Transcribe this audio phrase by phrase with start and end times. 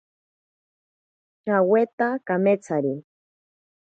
[1.43, 2.93] Shaweta kametsari.